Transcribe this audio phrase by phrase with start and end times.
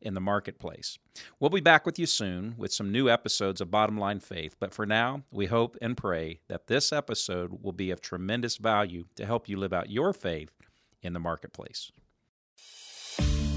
[0.00, 0.98] in the marketplace.
[1.38, 4.72] We'll be back with you soon with some new episodes of Bottom Line Faith, but
[4.72, 9.26] for now, we hope and pray that this episode will be of tremendous value to
[9.26, 10.52] help you live out your faith
[11.02, 11.90] in the marketplace.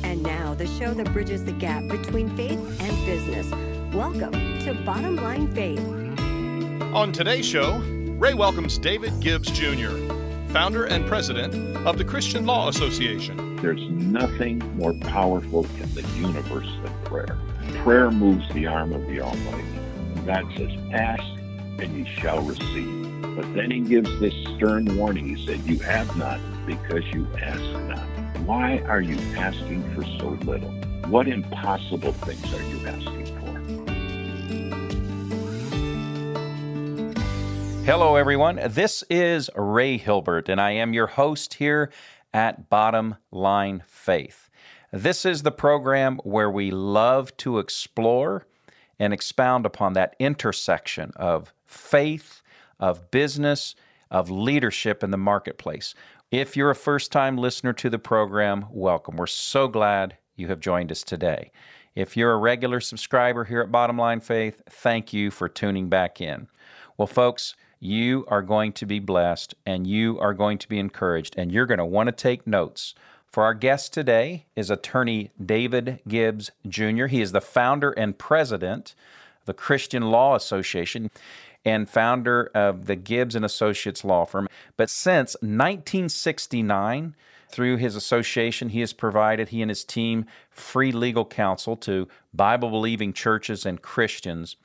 [0.04, 3.49] And now, the show that bridges the gap between faith and business.
[3.94, 5.80] Welcome to Bottom Line Faith.
[6.94, 7.77] On today's show,
[8.20, 10.12] Ray welcomes David Gibbs Jr.,
[10.53, 11.55] founder and president
[11.88, 13.55] of the Christian Law Association.
[13.55, 17.39] There's nothing more powerful in the universe than prayer.
[17.77, 19.67] Prayer moves the arm of the Almighty.
[20.27, 21.23] God says, Ask
[21.81, 23.02] and ye shall receive.
[23.35, 25.35] But then he gives this stern warning.
[25.35, 28.05] He said, You have not because you ask not.
[28.45, 30.70] Why are you asking for so little?
[31.10, 33.23] What impossible things are you asking
[37.85, 38.62] Hello, everyone.
[38.70, 41.91] This is Ray Hilbert, and I am your host here
[42.34, 44.49] at Bottom Line Faith.
[44.93, 48.48] This is the program where we love to explore
[48.99, 52.41] and expound upon that intersection of faith,
[52.79, 53.76] of business,
[54.09, 55.93] of leadership in the marketplace.
[56.31, 59.17] If you're a first time listener to the program, welcome.
[59.17, 61.51] We're so glad you have joined us today.
[61.95, 66.22] If you're a regular subscriber here at Bottom Line Faith, thank you for tuning back
[66.22, 66.47] in.
[66.97, 71.35] Well, folks, you are going to be blessed and you are going to be encouraged
[71.38, 72.95] and you're going to want to take notes.
[73.28, 77.07] For our guest today is attorney David Gibbs Jr.
[77.07, 78.95] He is the founder and president
[79.41, 81.11] of the Christian Law Association
[81.66, 84.47] and founder of the Gibbs and Associates law firm.
[84.78, 87.16] But since 1969,
[87.50, 92.69] through his association, he has provided, he and his team, free legal counsel to Bible
[92.69, 94.55] believing churches and Christians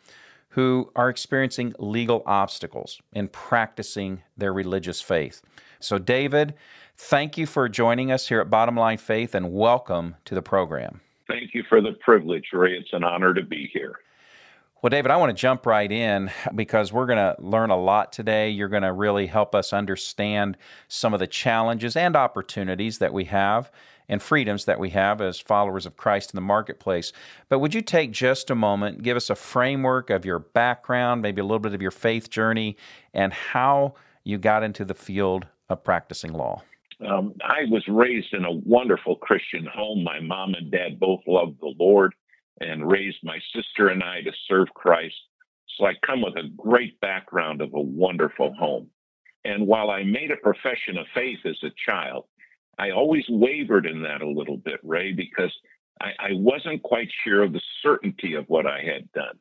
[0.58, 5.40] who are experiencing legal obstacles in practicing their religious faith.
[5.78, 6.52] So, David,
[6.96, 11.00] thank you for joining us here at Bottom Line Faith and welcome to the program.
[11.28, 12.72] Thank you for the privilege, Ray.
[12.72, 14.00] It's an honor to be here.
[14.82, 18.12] Well, David, I want to jump right in because we're going to learn a lot
[18.12, 18.50] today.
[18.50, 20.56] You're going to really help us understand
[20.88, 23.70] some of the challenges and opportunities that we have
[24.08, 27.12] and freedoms that we have as followers of Christ in the marketplace.
[27.48, 31.40] But would you take just a moment, give us a framework of your background, maybe
[31.40, 32.76] a little bit of your faith journey,
[33.12, 36.62] and how you got into the field of practicing law?
[37.06, 40.02] Um, I was raised in a wonderful Christian home.
[40.02, 42.12] My mom and dad both loved the Lord
[42.60, 45.14] and raised my sister and I to serve Christ.
[45.76, 48.88] So I come with a great background of a wonderful home.
[49.44, 52.24] And while I made a profession of faith as a child,
[52.78, 55.52] I always wavered in that a little bit, Ray, because
[56.00, 59.38] I, I wasn't quite sure of the certainty of what I had done.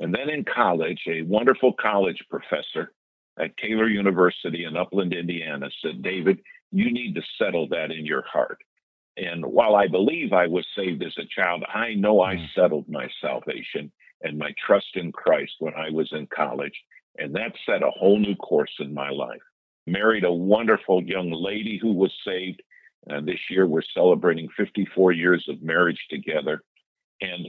[0.00, 2.92] And then in college, a wonderful college professor
[3.38, 6.40] at Taylor University in Upland, Indiana said, David,
[6.72, 8.58] you need to settle that in your heart.
[9.16, 12.46] And while I believe I was saved as a child, I know I mm.
[12.54, 16.78] settled my salvation and my trust in Christ when I was in college.
[17.18, 19.40] And that set a whole new course in my life.
[19.86, 22.62] Married a wonderful young lady who was saved.
[23.08, 26.62] Uh, this year, we're celebrating 54 years of marriage together.
[27.20, 27.48] And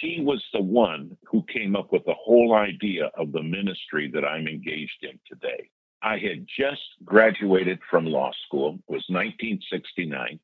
[0.00, 4.24] she was the one who came up with the whole idea of the ministry that
[4.24, 5.68] I'm engaged in today.
[6.02, 10.38] I had just graduated from law school, it was 1969.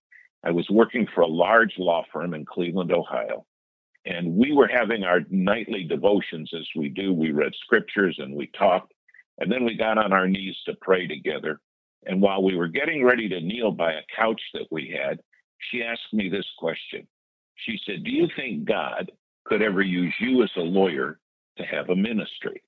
[0.45, 3.47] I was working for a large law firm in Cleveland, Ohio.
[4.05, 7.13] And we were having our nightly devotions as we do.
[7.13, 8.93] We read scriptures and we talked.
[9.39, 11.61] And then we got on our knees to pray together.
[12.07, 15.21] And while we were getting ready to kneel by a couch that we had,
[15.71, 17.07] she asked me this question.
[17.57, 19.13] She said, Do you think God
[19.45, 21.21] could ever use you as a lawyer
[21.59, 22.63] to have a ministry?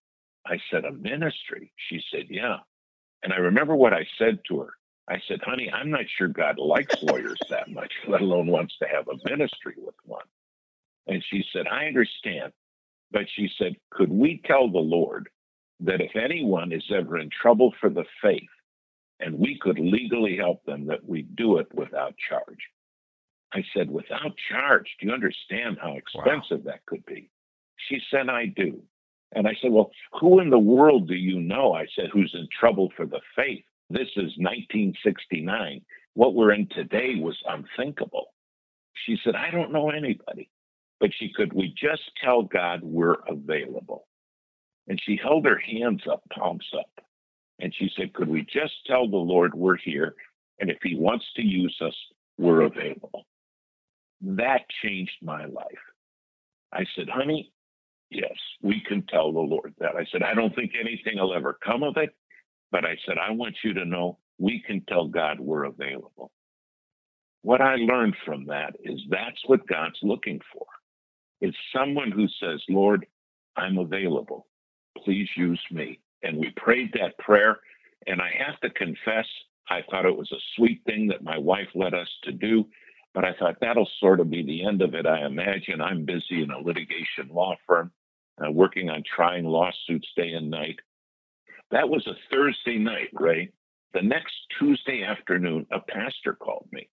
[0.47, 1.73] I said, A ministry?
[1.89, 2.59] She said, Yeah.
[3.23, 4.75] And I remember what I said to her.
[5.09, 8.89] I said, honey, I'm not sure God likes lawyers that much, let alone wants to
[8.89, 10.27] have a ministry with one.
[11.07, 12.53] And she said, I understand.
[13.13, 15.29] But she said, could we tell the Lord
[15.81, 18.43] that if anyone is ever in trouble for the faith
[19.21, 22.59] and we could legally help them, that we do it without charge?
[23.53, 24.87] I said, without charge?
[25.01, 26.73] Do you understand how expensive wow.
[26.73, 27.31] that could be?
[27.89, 28.83] She said, I do.
[29.35, 29.91] And I said, well,
[30.21, 31.73] who in the world do you know?
[31.73, 33.65] I said, who's in trouble for the faith?
[33.91, 35.81] This is 1969.
[36.15, 38.29] What we're in today was unthinkable.
[39.07, 40.51] She said, I don't know anybody.
[41.01, 44.07] But she could, we just tell God we're available.
[44.89, 47.05] And she held her hands up, palms up.
[47.65, 50.15] And she said, Could we just tell the Lord we're here?
[50.61, 51.95] And if he wants to use us,
[52.37, 53.25] we're available.
[54.21, 55.65] That changed my life.
[56.75, 57.55] I said, Honey,
[58.11, 59.97] yes, we can tell the Lord that.
[59.97, 62.11] I said, I don't think anything will ever come of it,
[62.71, 66.33] but I said, I want you to know we can tell God we're available.
[67.41, 70.67] What I learned from that is that's what God's looking for.
[71.41, 73.07] It's someone who says, Lord,
[73.57, 74.49] I'm available.
[75.03, 75.99] Please use me.
[76.25, 77.61] And we prayed that prayer.
[78.07, 79.27] And I have to confess,
[79.71, 82.67] I thought it was a sweet thing that my wife led us to do.
[83.15, 85.07] But I thought that'll sort of be the end of it.
[85.07, 87.93] I imagine I'm busy in a litigation law firm,
[88.45, 90.81] uh, working on trying lawsuits day and night.
[91.73, 93.51] That was a Thursday night, Ray.
[93.95, 96.89] The next Tuesday afternoon, a pastor called me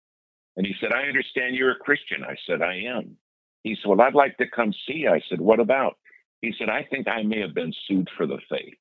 [0.57, 2.25] and he said, I understand you're a Christian.
[2.25, 3.17] I said, I am.
[3.65, 5.11] He said, Well, I'd like to come see you.
[5.11, 5.99] I said, What about?
[6.43, 8.77] He said, I think I may have been sued for the faith.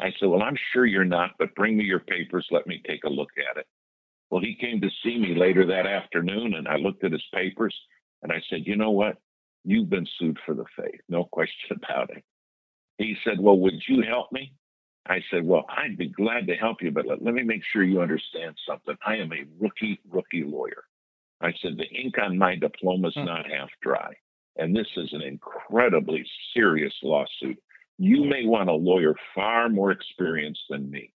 [0.00, 2.46] I said, Well, I'm sure you're not, but bring me your papers.
[2.50, 3.66] Let me take a look at it.
[4.30, 7.74] Well, he came to see me later that afternoon, and I looked at his papers
[8.22, 9.18] and I said, You know what?
[9.64, 11.00] You've been sued for the faith.
[11.08, 12.24] No question about it.
[12.98, 14.52] He said, Well, would you help me?
[15.06, 17.82] I said, Well, I'd be glad to help you, but let, let me make sure
[17.82, 18.96] you understand something.
[19.06, 20.84] I am a rookie, rookie lawyer.
[21.40, 23.26] I said, The ink on my diploma is hmm.
[23.26, 24.14] not half dry.
[24.56, 26.24] And this is an incredibly
[26.54, 27.58] serious lawsuit.
[27.98, 31.12] You may want a lawyer far more experienced than me.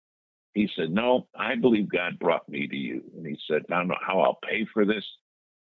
[0.54, 3.04] He said, No, I believe God brought me to you.
[3.16, 5.04] And he said, I don't know how I'll pay for this.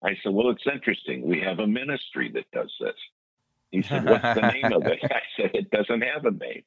[0.02, 1.26] I said, Well, it's interesting.
[1.26, 2.96] We have a ministry that does this.
[3.70, 4.98] He said, What's the name of it?
[5.10, 6.62] I said, It doesn't have a name.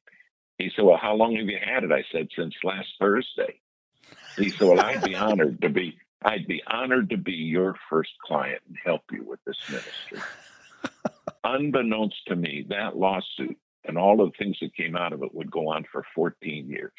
[0.58, 1.92] He said, Well, how long have you had it?
[1.92, 3.60] I said, Since last Thursday.
[4.36, 8.12] He said, Well, I'd be honored to be I'd be honored to be your first
[8.24, 10.24] client and help you with this ministry.
[11.44, 15.34] Unbeknownst to me, that lawsuit and all of the things that came out of it
[15.34, 16.92] would go on for 14 years.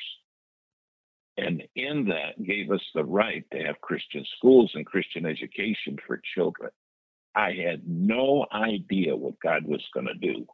[1.37, 6.21] And in that gave us the right to have Christian schools and Christian education for
[6.33, 6.71] children.
[7.35, 10.45] I had no idea what God was going to do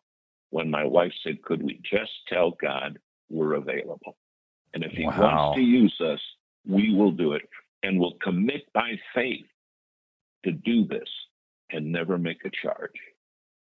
[0.50, 2.98] when my wife said, Could we just tell God
[3.30, 4.18] we're available?
[4.74, 5.20] And if He wow.
[5.20, 6.20] wants to use us,
[6.68, 7.48] we will do it
[7.84, 9.46] and will commit by faith
[10.46, 11.10] to do this
[11.72, 12.92] and never make a charge.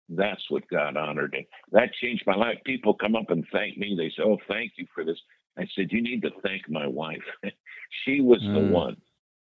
[0.09, 1.33] That's what God honored.
[1.35, 2.57] And that changed my life.
[2.65, 3.95] People come up and thank me.
[3.97, 5.19] They say, Oh, thank you for this.
[5.57, 7.23] I said, You need to thank my wife.
[8.05, 8.53] she was mm.
[8.53, 8.97] the one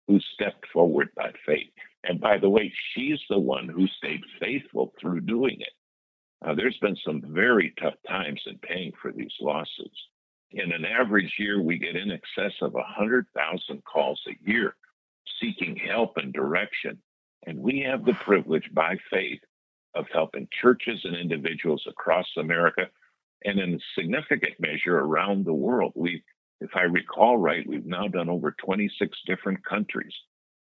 [0.08, 1.70] who stepped forward by faith.
[2.05, 5.72] And by the way, she's the one who stayed faithful through doing it.
[6.46, 9.90] Uh, there's been some very tough times in paying for these losses.
[10.50, 14.76] In an average year, we get in excess of 100,000 calls a year
[15.40, 16.99] seeking help and direction.
[17.46, 19.40] And we have the privilege by faith
[19.94, 22.82] of helping churches and individuals across America
[23.44, 25.93] and in a significant measure around the world.
[25.94, 26.23] We,
[26.61, 30.14] if I recall right, we've now done over 26 different countries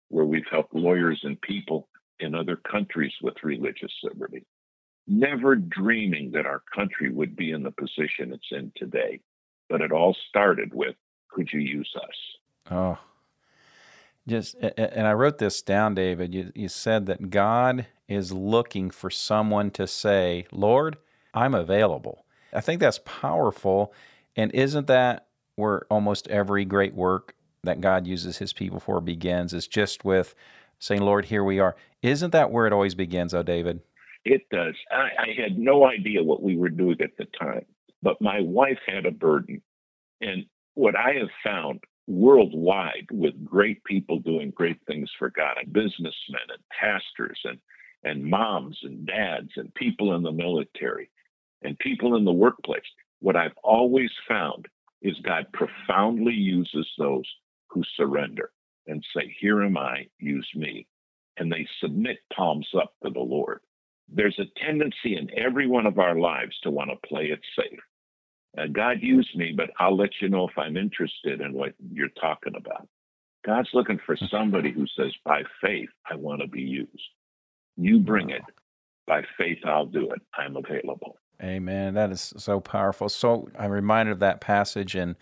[0.09, 1.87] where we've helped lawyers and people
[2.19, 4.45] in other countries with religious liberty
[5.07, 9.19] never dreaming that our country would be in the position it's in today.
[9.69, 10.95] But it all started with,
[11.29, 12.71] could you use us?
[12.71, 12.97] Oh,
[14.27, 16.33] just, and I wrote this down, David.
[16.33, 20.97] You, you said that God is looking for someone to say, Lord,
[21.33, 22.25] I'm available.
[22.53, 23.93] I think that's powerful.
[24.35, 29.53] And isn't that where almost every great work that God uses his people for begins?
[29.53, 30.35] Is just with
[30.79, 31.75] saying, Lord, here we are.
[32.01, 33.81] Isn't that where it always begins, though, David?
[34.25, 34.75] It does.
[34.91, 37.65] I, I had no idea what we were doing at the time,
[38.01, 39.61] but my wife had a burden.
[40.21, 40.45] And
[40.75, 46.41] what I have found worldwide with great people doing great things for God, and businessmen
[46.49, 47.59] and pastors and,
[48.03, 51.09] and moms and dads and people in the military
[51.61, 52.81] and people in the workplace,
[53.19, 54.67] what I've always found
[55.01, 57.25] is God profoundly uses those
[57.67, 58.51] who surrender
[58.87, 60.87] and say, Here am I, use me.
[61.37, 63.61] And they submit palms up to the Lord
[64.09, 67.79] there's a tendency in every one of our lives to want to play it safe.
[68.57, 72.09] Uh, God used me, but I'll let you know if I'm interested in what you're
[72.21, 72.87] talking about.
[73.45, 76.89] God's looking for somebody who says, by faith, I want to be used.
[77.77, 78.41] You bring it.
[79.05, 80.21] By faith, I'll do it.
[80.37, 81.17] I'm available.
[81.41, 81.93] Amen.
[81.93, 83.09] That is so powerful.
[83.09, 85.17] So I'm reminded of that passage in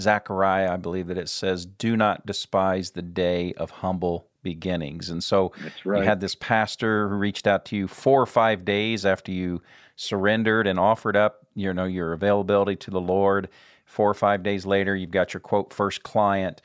[0.00, 5.10] Zechariah, I believe that it says, Do not despise the day of humble beginnings.
[5.10, 5.52] And so
[5.84, 6.00] right.
[6.00, 9.62] you had this pastor who reached out to you four or five days after you
[9.96, 13.48] surrendered and offered up, you know, your availability to the Lord.
[13.86, 16.60] Four or five days later, you've got your quote first client.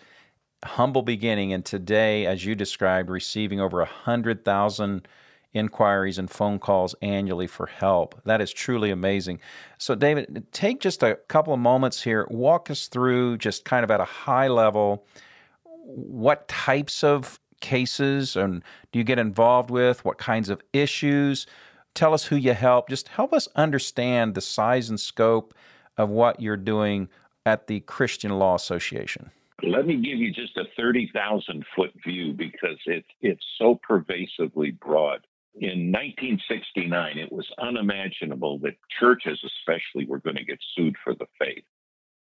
[0.63, 5.07] Humble beginning, and today, as you described, receiving over a hundred thousand
[5.53, 8.21] inquiries and phone calls annually for help.
[8.25, 9.39] That is truly amazing.
[9.77, 13.91] So, David, take just a couple of moments here, walk us through just kind of
[13.91, 15.05] at a high level
[15.83, 20.03] what types of cases and do you get involved with?
[20.03, 21.47] What kinds of issues?
[21.93, 22.89] Tell us who you help.
[22.89, 25.53] Just help us understand the size and scope
[25.97, 27.09] of what you're doing
[27.45, 29.31] at the Christian Law Association.
[29.63, 35.25] Let me give you just a 30,000 foot view because it's, it's so pervasively broad.
[35.55, 41.25] In 1969, it was unimaginable that churches, especially, were going to get sued for the
[41.39, 41.63] faith.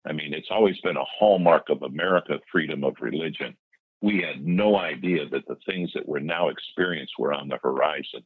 [0.08, 3.56] I mean, it's always been a hallmark of America freedom of religion.
[4.02, 8.22] We had no idea that the things that we're now experiencing were on the horizon.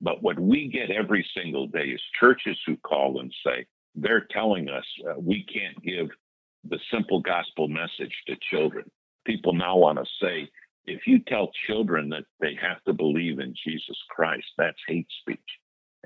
[0.00, 4.68] But what we get every single day is churches who call and say, they're telling
[4.68, 6.08] us uh, we can't give
[6.68, 8.84] the simple gospel message to children.
[9.24, 10.48] People now want to say,
[11.06, 15.38] you tell children that they have to believe in Jesus Christ, that's hate speech.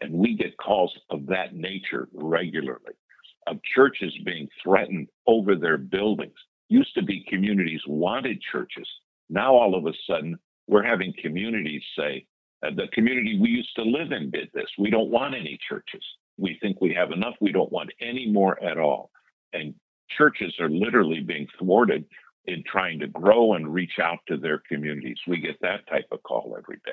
[0.00, 2.94] And we get calls of that nature regularly
[3.46, 6.34] of churches being threatened over their buildings.
[6.68, 8.88] Used to be communities wanted churches.
[9.28, 10.38] Now all of a sudden,
[10.68, 12.26] we're having communities say,
[12.64, 14.68] uh, the community we used to live in did this.
[14.78, 16.04] We don't want any churches.
[16.38, 17.34] We think we have enough.
[17.40, 19.10] We don't want any more at all.
[19.52, 19.74] And
[20.16, 22.04] churches are literally being thwarted
[22.46, 25.18] in trying to grow and reach out to their communities.
[25.26, 26.92] We get that type of call every day.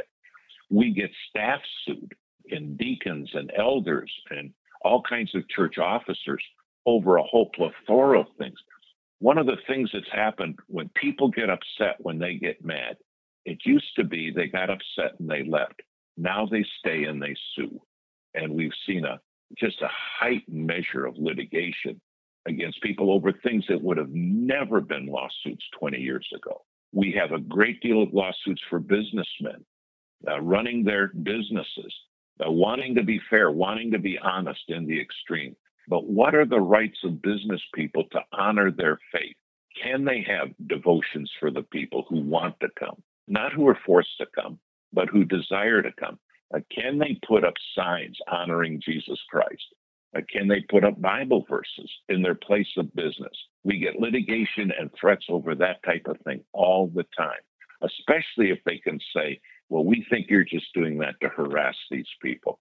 [0.69, 2.13] We get staff sued
[2.49, 4.51] and deacons and elders and
[4.81, 6.43] all kinds of church officers
[6.85, 8.57] over a whole plethora of things.
[9.19, 12.97] One of the things that's happened when people get upset when they get mad,
[13.45, 15.81] it used to be they got upset and they left.
[16.17, 17.81] Now they stay and they sue.
[18.35, 19.19] And we've seen a
[19.57, 19.89] just a
[20.19, 21.99] heightened measure of litigation
[22.47, 26.63] against people over things that would have never been lawsuits 20 years ago.
[26.93, 29.65] We have a great deal of lawsuits for businessmen
[30.27, 31.93] uh, running their businesses
[32.45, 35.55] uh, wanting to be fair, wanting to be honest in the extreme.
[35.87, 39.35] But what are the rights of business people to honor their faith?
[39.81, 44.17] Can they have devotions for the people who want to come, not who are forced
[44.19, 44.59] to come,
[44.91, 46.19] but who desire to come?
[46.53, 49.63] Uh, can they put up signs honoring Jesus Christ?
[50.15, 53.33] Uh, can they put up Bible verses in their place of business?
[53.63, 57.41] We get litigation and threats over that type of thing all the time,
[57.83, 62.07] especially if they can say, well, we think you're just doing that to harass these
[62.21, 62.59] people.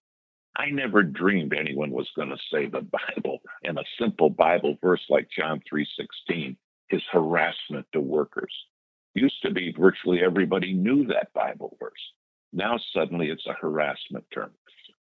[0.56, 2.80] I never dreamed anyone was going to say the
[3.16, 6.56] Bible in a simple Bible verse like John 3:16
[6.90, 8.52] is harassment to workers.
[9.14, 11.92] Used to be virtually everybody knew that Bible verse.
[12.52, 14.52] Now suddenly it's a harassment term.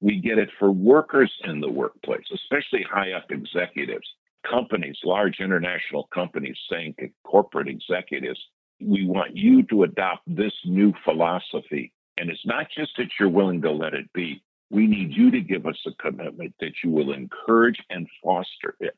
[0.04, 4.06] We get it for workers in the workplace, especially high up executives,
[4.46, 8.40] companies, large international companies saying to corporate executives,
[8.82, 11.94] we want you to adopt this new philosophy.
[12.18, 14.44] And it's not just that you're willing to let it be.
[14.70, 18.98] We need you to give us a commitment that you will encourage and foster it.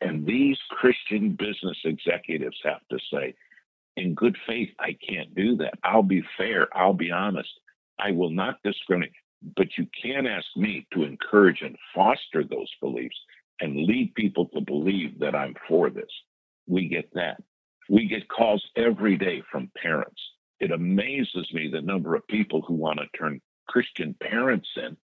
[0.00, 3.34] And these Christian business executives have to say,
[3.96, 5.74] in good faith, I can't do that.
[5.82, 6.68] I'll be fair.
[6.72, 7.50] I'll be honest.
[7.98, 9.10] I will not discriminate.
[9.56, 13.16] But you can ask me to encourage and foster those beliefs
[13.60, 16.10] and lead people to believe that I'm for this.
[16.66, 17.42] We get that.
[17.88, 20.20] We get calls every day from parents.
[20.58, 24.96] It amazes me the number of people who want to turn Christian parents in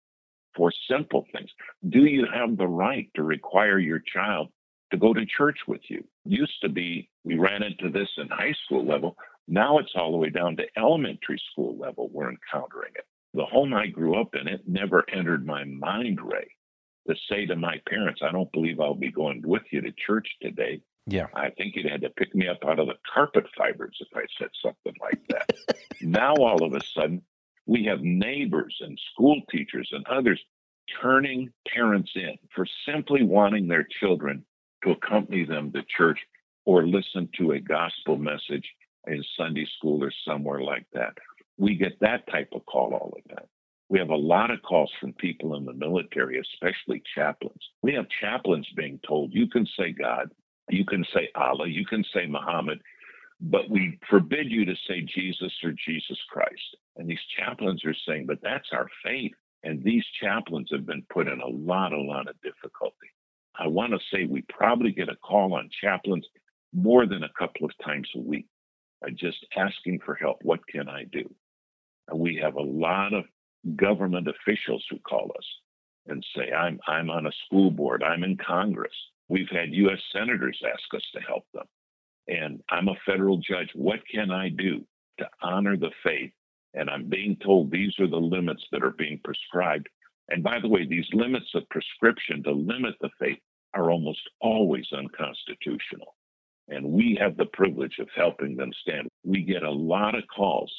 [0.56, 1.50] for simple things.
[1.88, 4.48] Do you have the right to require your child
[4.90, 6.04] to go to church with you?
[6.24, 9.16] Used to be, we ran into this in high school level.
[9.48, 12.08] Now it's all the way down to elementary school level.
[12.12, 13.04] We're encountering it.
[13.34, 16.48] The home I grew up in, it never entered my mind, Ray,
[17.08, 20.28] to say to my parents, I don't believe I'll be going with you to church
[20.42, 20.80] today.
[21.06, 21.26] Yeah.
[21.34, 24.24] I think you'd had to pick me up out of the carpet fibers if I
[24.38, 25.50] said something like that.
[26.00, 27.22] now, all of a sudden,
[27.66, 30.40] we have neighbors and school teachers and others
[31.00, 34.44] turning parents in for simply wanting their children
[34.82, 36.18] to accompany them to church
[36.64, 38.68] or listen to a gospel message
[39.06, 41.14] in Sunday school or somewhere like that.
[41.60, 43.44] We get that type of call all the time.
[43.90, 47.60] We have a lot of calls from people in the military, especially chaplains.
[47.82, 50.30] We have chaplains being told, you can say God,
[50.70, 52.80] you can say Allah, you can say Muhammad,
[53.42, 56.76] but we forbid you to say Jesus or Jesus Christ.
[56.96, 59.32] And these chaplains are saying, but that's our faith.
[59.62, 62.94] And these chaplains have been put in a lot, a lot of difficulty.
[63.58, 66.26] I want to say we probably get a call on chaplains
[66.72, 68.46] more than a couple of times a week,
[69.04, 70.38] uh, just asking for help.
[70.42, 71.28] What can I do?
[72.08, 73.24] And we have a lot of
[73.76, 75.46] government officials who call us
[76.06, 78.94] and say, I'm, I'm on a school board, I'm in Congress,
[79.30, 80.00] We've had U.S.
[80.12, 81.66] senators ask us to help them.
[82.26, 83.70] And I'm a federal judge.
[83.74, 84.84] What can I do
[85.20, 86.32] to honor the faith
[86.74, 89.88] And I'm being told these are the limits that are being prescribed.
[90.28, 93.38] And by the way, these limits of prescription to limit the faith
[93.74, 96.16] are almost always unconstitutional.
[96.68, 99.08] And we have the privilege of helping them stand.
[99.24, 100.72] We get a lot of calls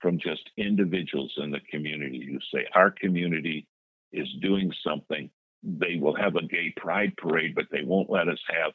[0.00, 3.66] from just individuals in the community who say, Our community
[4.12, 5.30] is doing something.
[5.62, 8.72] They will have a gay pride parade, but they won't let us have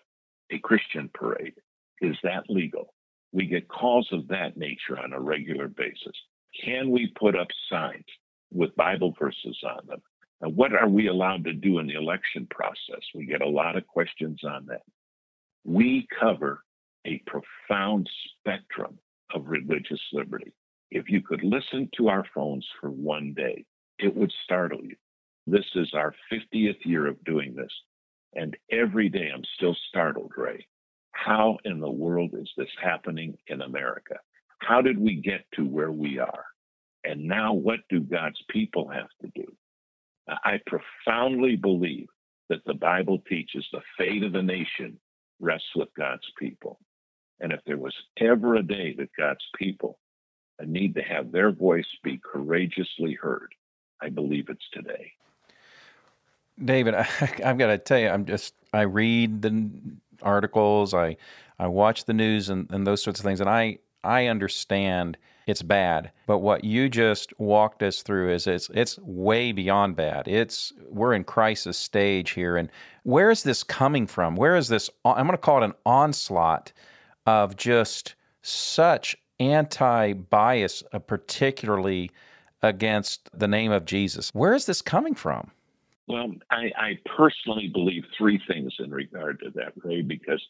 [0.52, 1.54] a Christian parade.
[2.02, 2.94] Is that legal?
[3.32, 6.16] We get calls of that nature on a regular basis.
[6.64, 8.06] Can we put up signs
[8.52, 10.02] with Bible verses on them?
[10.42, 13.02] And what are we allowed to do in the election process?
[13.14, 14.84] We get a lot of questions on that.
[15.64, 16.64] We cover
[17.06, 19.00] a profound spectrum
[19.34, 20.54] of religious liberty.
[20.96, 23.66] If you could listen to our phones for one day,
[24.00, 24.96] it would startle you.
[25.46, 27.72] This is our 50th year of doing this.
[28.34, 30.66] And every day I'm still startled, Ray.
[31.12, 34.16] How in the world is this happening in America?
[34.60, 36.46] How did we get to where we are?
[37.04, 39.52] And now, what do God's people have to do?
[40.30, 42.08] I profoundly believe
[42.48, 44.98] that the Bible teaches the fate of a nation
[45.42, 46.80] rests with God's people.
[47.42, 50.00] And if there was ever a day that God's people
[50.64, 53.54] need to have their voice be courageously heard,
[54.02, 55.12] I believe it's today.
[56.64, 59.70] David, I, have got to tell you, I'm just I read the
[60.22, 61.18] articles, I
[61.60, 65.62] I watch the news and, and those sorts of things, and I I understand it's
[65.62, 66.12] bad.
[66.26, 70.28] But what you just walked us through is it's it's way beyond bad.
[70.28, 72.70] It's we're in crisis stage here, and
[73.04, 74.36] where is this coming from?
[74.36, 74.90] Where is this?
[75.04, 76.72] I'm going to call it an onslaught
[77.26, 82.12] of just such anti-bias, uh, particularly
[82.62, 84.30] against the name of Jesus.
[84.34, 85.52] Where is this coming from?
[86.08, 90.44] Well, I, I personally believe three things in regard to that, Ray, because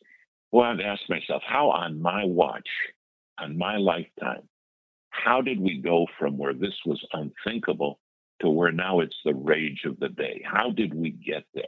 [0.52, 2.68] well, I've asked myself, how on my watch,
[3.40, 4.48] on my lifetime,
[5.10, 8.00] how did we go from where this was unthinkable
[8.42, 10.42] to where now it's the rage of the day?
[10.46, 11.64] How did we get there?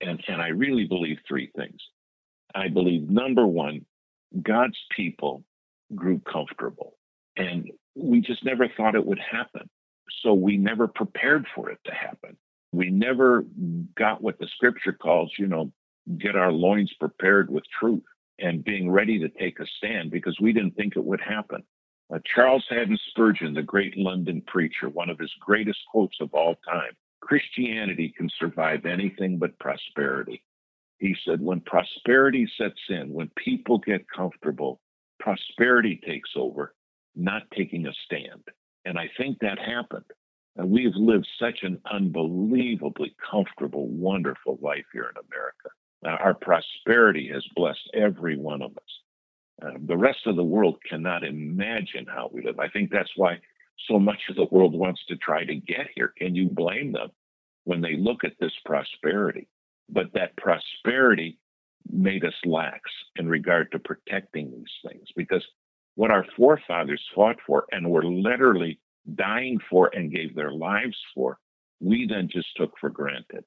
[0.00, 1.80] And, and I really believe three things.
[2.54, 3.84] I believe number one,
[4.42, 5.42] God's people
[5.94, 6.96] grew comfortable
[7.36, 9.68] and we just never thought it would happen.
[10.22, 12.36] So we never prepared for it to happen.
[12.72, 13.44] We never
[13.96, 15.72] got what the scripture calls, you know,
[16.18, 18.02] get our loins prepared with truth
[18.38, 21.62] and being ready to take a stand because we didn't think it would happen.
[22.12, 26.56] Uh, Charles Haddon Spurgeon, the great London preacher, one of his greatest quotes of all
[26.68, 30.44] time Christianity can survive anything but prosperity.
[30.98, 34.80] He said, when prosperity sets in, when people get comfortable,
[35.24, 36.74] prosperity takes over,
[37.16, 38.42] not taking a stand.
[38.84, 40.04] And I think that happened.
[40.56, 45.70] And we've lived such an unbelievably comfortable, wonderful life here in America.
[46.02, 49.64] Now, our prosperity has blessed every one of us.
[49.64, 52.60] Uh, the rest of the world cannot imagine how we live.
[52.60, 53.38] I think that's why
[53.88, 56.12] so much of the world wants to try to get here.
[56.18, 57.08] Can you blame them
[57.64, 59.48] when they look at this prosperity?
[59.88, 61.38] But that prosperity
[61.90, 62.80] made us lax
[63.16, 65.44] in regard to protecting these things because
[65.94, 68.80] what our forefathers fought for and were literally
[69.14, 71.38] dying for and gave their lives for,
[71.80, 73.44] we then just took for granted.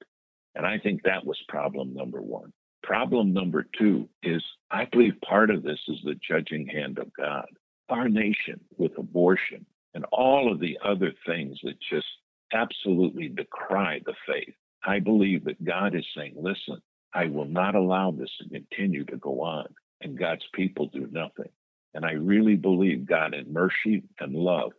[0.56, 2.54] And I think that was problem number one.
[2.84, 7.48] Problem number two is I believe part of this is the judging hand of God.
[7.90, 12.08] Our nation with abortion and all of the other things that just
[12.54, 14.54] absolutely decry the faith.
[14.86, 16.82] I believe that God is saying, listen,
[17.14, 19.68] I will not allow this to continue to go on
[20.02, 21.50] and God's people do nothing.
[21.94, 24.72] And I really believe God in mercy and love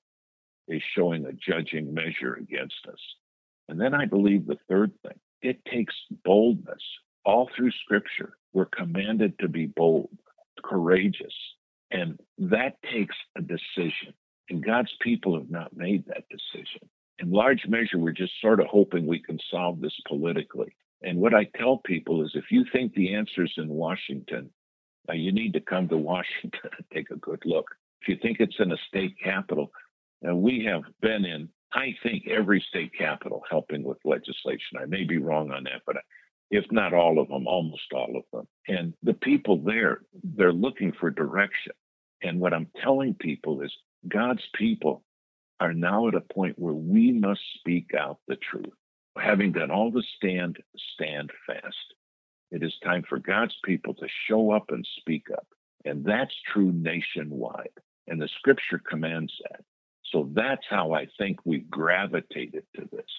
[0.68, 3.00] is showing a judging measure against us.
[3.68, 6.82] And then I believe the third thing, it takes boldness.
[7.24, 10.16] All through scripture, we're commanded to be bold,
[10.64, 11.34] courageous,
[11.90, 14.14] and that takes a decision.
[14.48, 16.88] And God's people have not made that decision.
[17.18, 20.74] In large measure, we're just sort of hoping we can solve this politically.
[21.02, 24.50] And what I tell people is if you think the answer's in Washington,
[25.08, 27.66] uh, you need to come to Washington and take a good look.
[28.02, 29.70] If you think it's in a state capital,
[30.28, 34.78] uh, we have been in, I think, every state capital helping with legislation.
[34.80, 35.96] I may be wrong on that, but
[36.50, 38.48] if not all of them, almost all of them.
[38.68, 41.72] And the people there, they're looking for direction.
[42.22, 43.72] And what I'm telling people is
[44.08, 45.04] God's people
[45.60, 48.72] are now at a point where we must speak out the truth.
[49.20, 50.58] Having done all the stand,
[50.94, 51.94] stand fast.
[52.50, 55.46] It is time for God's people to show up and speak up.
[55.84, 57.70] And that's true nationwide.
[58.06, 59.60] And the scripture commands that.
[60.12, 63.10] So that's how I think we've gravitated to this.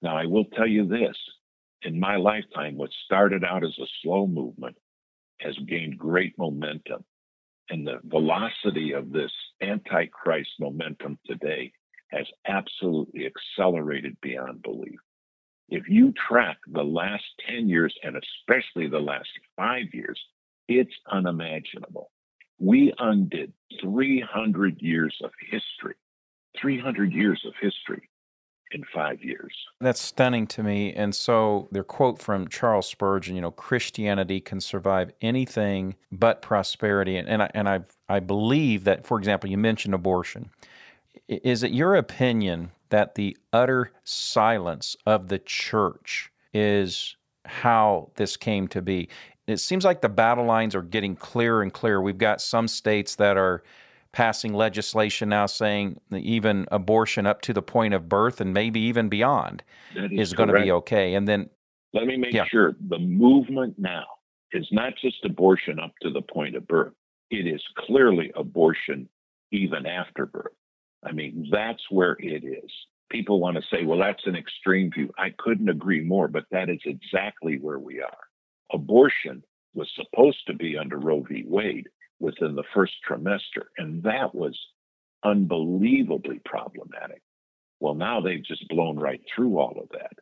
[0.00, 1.16] Now, I will tell you this
[1.82, 4.76] in my lifetime, what started out as a slow movement
[5.40, 7.04] has gained great momentum.
[7.68, 11.72] And the velocity of this antichrist momentum today
[12.08, 15.00] has absolutely accelerated beyond belief.
[15.72, 20.20] If you track the last 10 years and especially the last five years,
[20.68, 22.10] it's unimaginable.
[22.58, 25.94] We undid 300 years of history,
[26.60, 28.06] 300 years of history
[28.72, 29.54] in five years.
[29.80, 30.92] That's stunning to me.
[30.92, 37.16] And so, their quote from Charles Spurgeon, you know, Christianity can survive anything but prosperity.
[37.16, 37.80] And, and, I, and I,
[38.10, 40.50] I believe that, for example, you mentioned abortion.
[41.42, 47.16] Is it your opinion that the utter silence of the church is
[47.46, 49.08] how this came to be?
[49.46, 52.00] It seems like the battle lines are getting clearer and clearer.
[52.00, 53.62] We've got some states that are
[54.12, 59.08] passing legislation now saying even abortion up to the point of birth and maybe even
[59.08, 59.62] beyond
[59.96, 61.14] is, is going to be okay.
[61.14, 61.48] And then
[61.94, 62.44] let me make yeah.
[62.44, 64.04] sure the movement now
[64.52, 66.92] is not just abortion up to the point of birth,
[67.30, 69.08] it is clearly abortion
[69.50, 70.52] even after birth.
[71.04, 72.70] I mean, that's where it is.
[73.10, 75.10] People want to say, well, that's an extreme view.
[75.18, 78.18] I couldn't agree more, but that is exactly where we are.
[78.72, 79.42] Abortion
[79.74, 81.44] was supposed to be under Roe v.
[81.46, 81.88] Wade
[82.20, 84.58] within the first trimester, and that was
[85.24, 87.22] unbelievably problematic.
[87.80, 90.12] Well, now they've just blown right through all of that.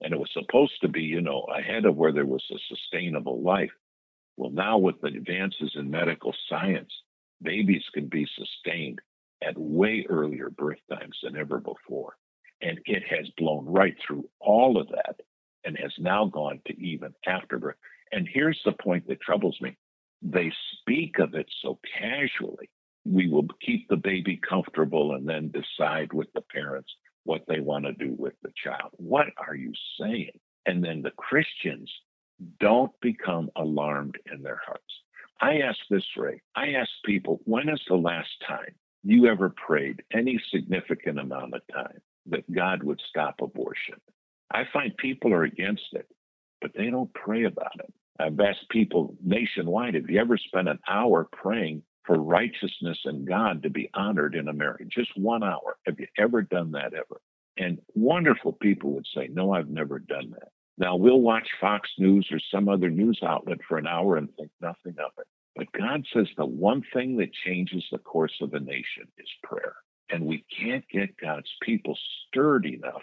[0.00, 3.40] And it was supposed to be, you know, ahead of where there was a sustainable
[3.42, 3.70] life.
[4.36, 6.92] Well, now with the advances in medical science,
[7.42, 9.00] babies can be sustained
[9.42, 12.16] at way earlier birth times than ever before.
[12.60, 15.20] And it has blown right through all of that
[15.64, 17.76] and has now gone to even after birth.
[18.12, 19.76] And here's the point that troubles me
[20.20, 22.68] they speak of it so casually.
[23.04, 26.90] We will keep the baby comfortable and then decide with the parents
[27.24, 28.90] what they want to do with the child.
[28.96, 30.32] What are you saying?
[30.66, 31.90] And then the Christians
[32.58, 34.82] don't become alarmed in their hearts.
[35.40, 36.42] I ask this, Ray.
[36.56, 41.62] I ask people, when is the last time you ever prayed any significant amount of
[41.72, 43.96] time that God would stop abortion.
[44.50, 46.06] I find people are against it,
[46.60, 47.92] but they don't pray about it.
[48.18, 53.62] I've asked people nationwide, have you ever spent an hour praying for righteousness and God
[53.62, 54.84] to be honored in America?
[54.84, 55.76] Just one hour.
[55.86, 57.20] Have you ever done that ever?
[57.58, 60.48] And wonderful people would say, no, I've never done that.
[60.78, 64.50] Now we'll watch Fox News or some other news outlet for an hour and think
[64.60, 65.26] nothing of it.
[65.58, 69.74] But God says the one thing that changes the course of a nation is prayer.
[70.08, 73.02] And we can't get God's people stirred enough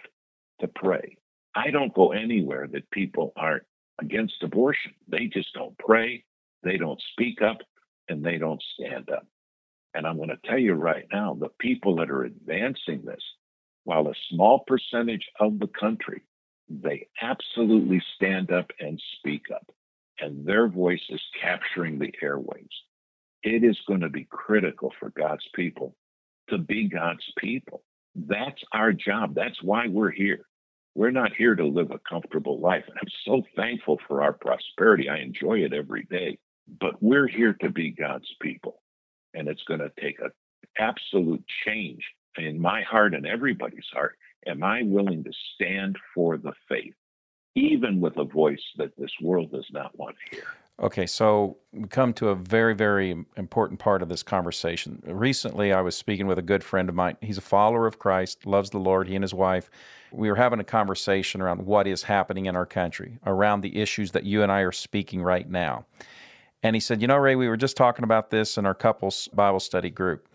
[0.62, 1.18] to pray.
[1.54, 3.66] I don't go anywhere that people aren't
[4.00, 4.94] against abortion.
[5.10, 6.24] They just don't pray,
[6.64, 7.58] they don't speak up,
[8.08, 9.28] and they don't stand up.
[9.94, 13.24] And I'm going to tell you right now the people that are advancing this,
[13.84, 16.22] while a small percentage of the country,
[16.70, 19.70] they absolutely stand up and speak up
[20.20, 22.68] and their voice is capturing the airwaves.
[23.44, 25.96] It is going to be critical for God's people
[26.50, 27.84] to be God's people.
[28.16, 29.36] That's our job.
[29.36, 30.46] That's why we're here.
[30.96, 32.84] We're not here to live a comfortable life.
[32.88, 35.10] And I'm so thankful for our prosperity.
[35.10, 36.38] I enjoy it every day.
[36.80, 38.82] But we're here to be God's people.
[39.34, 40.32] And it's going to take an
[40.78, 42.02] absolute change
[42.38, 44.18] in my heart and everybody's heart.
[44.48, 46.94] Am I willing to stand for the faith?
[47.56, 50.46] Even with a voice that this world does not want to hear.
[50.78, 55.02] Okay, so we come to a very, very important part of this conversation.
[55.06, 57.16] Recently, I was speaking with a good friend of mine.
[57.22, 59.70] He's a follower of Christ, loves the Lord, he and his wife.
[60.12, 64.12] We were having a conversation around what is happening in our country, around the issues
[64.12, 65.86] that you and I are speaking right now.
[66.62, 69.30] And he said, You know, Ray, we were just talking about this in our couples
[69.34, 70.28] Bible study group.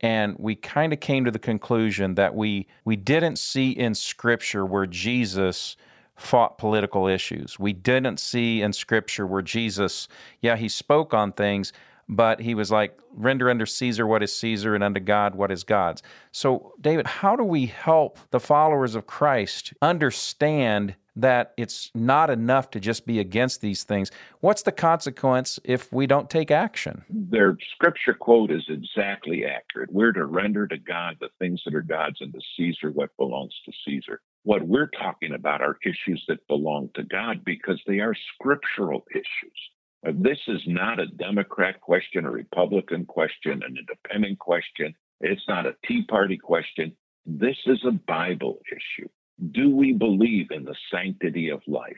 [0.00, 4.66] And we kind of came to the conclusion that we, we didn't see in Scripture
[4.66, 5.76] where Jesus
[6.16, 7.58] fought political issues.
[7.58, 10.08] We didn't see in Scripture where Jesus,
[10.40, 11.72] yeah, he spoke on things,
[12.08, 15.64] but he was like, render unto Caesar what is Caesar and unto God what is
[15.64, 16.02] God's.
[16.32, 22.70] So, David, how do we help the followers of Christ understand that it's not enough
[22.70, 24.10] to just be against these things?
[24.40, 27.04] What's the consequence if we don't take action?
[27.08, 29.92] Their scripture quote is exactly accurate.
[29.92, 33.54] We're to render to God the things that are God's and to Caesar what belongs
[33.64, 34.20] to Caesar.
[34.44, 39.58] What we're talking about are issues that belong to God because they are scriptural issues.
[40.06, 44.94] Uh, this is not a Democrat question, a Republican question, an independent question.
[45.22, 46.94] It's not a Tea Party question.
[47.24, 49.08] This is a Bible issue.
[49.52, 51.96] Do we believe in the sanctity of life?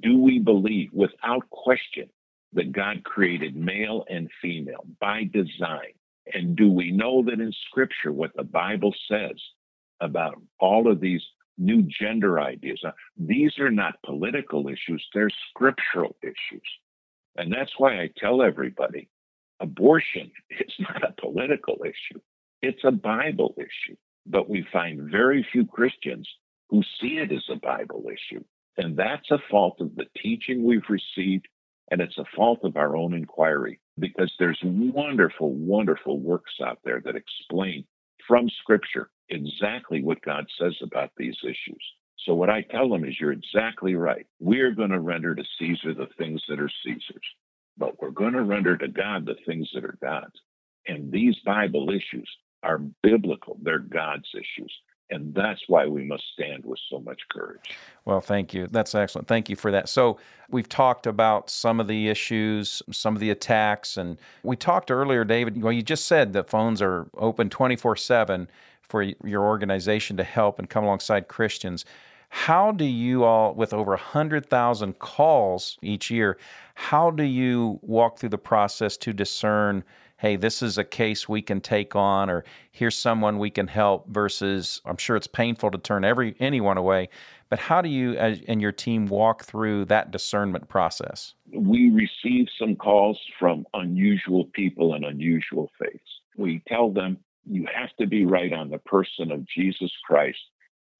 [0.00, 2.10] Do we believe without question
[2.52, 5.94] that God created male and female by design?
[6.34, 9.40] And do we know that in Scripture what the Bible says
[10.00, 11.22] about all of these
[11.60, 12.82] new gender ideas?
[13.16, 16.68] these are not political issues, they're scriptural issues.
[17.36, 19.08] And that's why I tell everybody
[19.60, 22.20] Abortion is not a political issue,
[22.62, 23.96] it's a Bible issue.
[24.26, 26.28] But we find very few Christians
[26.68, 28.44] who see it as a Bible issue.
[28.76, 31.48] And that's a fault of the teaching we've received,
[31.90, 37.00] and it's a fault of our own inquiry because there's wonderful, wonderful works out there
[37.04, 37.84] that explain
[38.26, 41.82] from Scripture exactly what God says about these issues.
[42.26, 44.26] So, what I tell them is, you're exactly right.
[44.40, 47.26] We're going to render to Caesar the things that are Caesar's,
[47.78, 50.38] but we're going to render to God the things that are God's.
[50.86, 52.28] And these Bible issues
[52.62, 54.72] are biblical, they're God's issues.
[55.12, 57.76] And that's why we must stand with so much courage.
[58.04, 58.68] Well, thank you.
[58.68, 59.26] That's excellent.
[59.26, 59.88] Thank you for that.
[59.88, 60.18] So,
[60.50, 65.24] we've talked about some of the issues, some of the attacks, and we talked earlier,
[65.24, 65.60] David.
[65.62, 68.48] Well, you just said that phones are open 24 7
[68.90, 71.84] for your organization to help and come alongside Christians.
[72.28, 76.38] How do you all, with over 100,000 calls each year,
[76.74, 79.84] how do you walk through the process to discern
[80.20, 84.06] hey, this is a case we can take on, or here's someone we can help,
[84.08, 87.08] versus I'm sure it's painful to turn every anyone away.
[87.48, 91.34] But how do you and your team walk through that discernment process?
[91.52, 96.20] We receive some calls from unusual people and unusual faiths.
[96.36, 97.16] We tell them
[97.50, 100.38] you have to be right on the person of Jesus Christ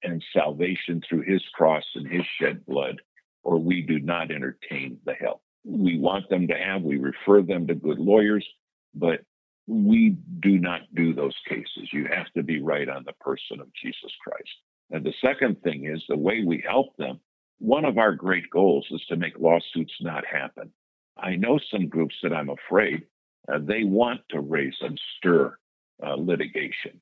[0.03, 3.01] and salvation through his cross and his shed blood,
[3.43, 5.41] or we do not entertain the help.
[5.63, 8.45] We want them to have, we refer them to good lawyers
[8.93, 9.21] but
[9.67, 11.89] we do not do those cases.
[11.93, 14.49] You have to be right on the person of Jesus Christ.
[14.89, 17.19] And the second thing is the way we help them.
[17.59, 20.71] One of our great goals is to make lawsuits not happen.
[21.17, 23.03] I know some groups that I'm afraid
[23.51, 25.57] uh, they want to raise and stir
[26.05, 26.99] uh, litigation.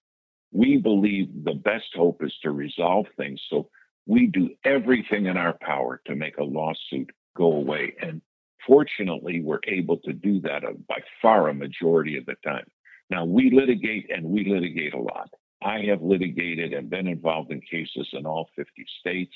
[0.52, 3.42] We believe the best hope is to resolve things.
[3.50, 3.70] So
[4.08, 7.94] we do everything in our power to make a lawsuit go away.
[8.02, 8.22] And
[8.68, 12.66] Fortunately, we're able to do that by far a majority of the time.
[13.10, 15.30] Now, we litigate and we litigate a lot.
[15.64, 19.34] I have litigated and been involved in cases in all 50 states,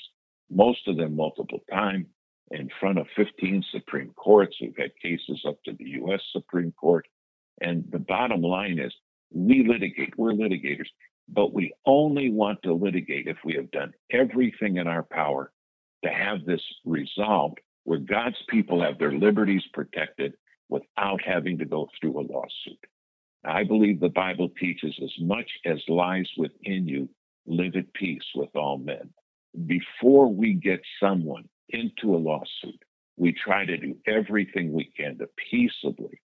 [0.50, 2.06] most of them multiple times,
[2.50, 4.56] in front of 15 Supreme Courts.
[4.60, 6.20] We've had cases up to the U.S.
[6.32, 7.06] Supreme Court.
[7.60, 8.92] And the bottom line is
[9.34, 10.88] we litigate, we're litigators,
[11.28, 15.52] but we only want to litigate if we have done everything in our power
[16.04, 20.34] to have this resolved where God's people have their liberties protected
[20.68, 22.78] without having to go through a lawsuit.
[23.44, 27.08] I believe the Bible teaches as much as lies within you,
[27.46, 29.10] live at peace with all men.
[29.66, 32.82] Before we get someone into a lawsuit,
[33.16, 36.20] we try to do everything we can to peaceably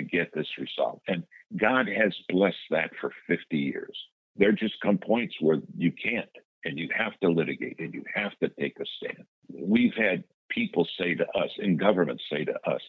[0.00, 1.02] get this resolved.
[1.08, 1.24] And
[1.56, 3.96] God has blessed that for 50 years.
[4.36, 6.30] There just come points where you can't
[6.64, 9.26] and you have to litigate and you have to take a stand.
[9.52, 12.80] We've had people say to us, and governments say to us,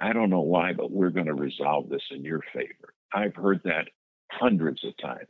[0.00, 2.94] I don't know why, but we're going to resolve this in your favor.
[3.12, 3.88] I've heard that
[4.30, 5.28] hundreds of times.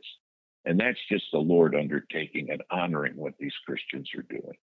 [0.65, 4.57] And that's just the Lord undertaking and honoring what these Christians are doing.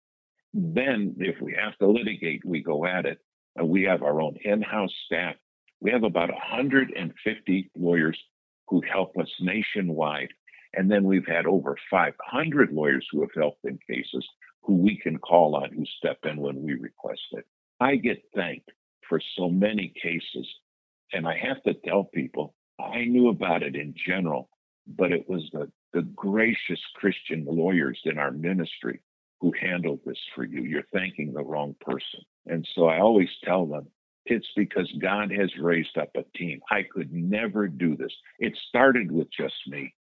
[0.53, 3.19] Then, if we have to litigate, we go at it.
[3.57, 5.35] And we have our own in house staff.
[5.81, 8.19] We have about 150 lawyers
[8.69, 10.33] who help us nationwide.
[10.75, 14.27] And then we've had over 500 lawyers who have helped in cases
[14.63, 17.47] who we can call on who step in when we request it.
[17.81, 18.71] I get thanked
[19.09, 20.47] for so many cases,
[21.13, 24.51] and I have to tell people I knew about it in general,
[24.87, 29.01] but it was the, the gracious Christian lawyers in our ministry
[29.41, 30.63] who handled this for you.
[30.63, 32.21] You're thanking the wrong person.
[32.47, 33.87] And so I always tell them,
[34.27, 36.61] it's because God has raised up a team.
[36.71, 38.13] I could never do this.
[38.39, 39.95] It started with just me,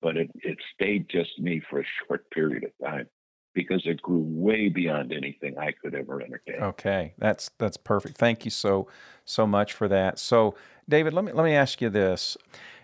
[0.00, 3.08] but it, it stayed just me for a short period of time
[3.54, 6.62] because it grew way beyond anything I could ever entertain.
[6.62, 8.16] Okay, that's that's perfect.
[8.16, 8.88] Thank you so
[9.24, 10.18] so much for that.
[10.18, 10.54] So,
[10.88, 12.36] David, let me let me ask you this.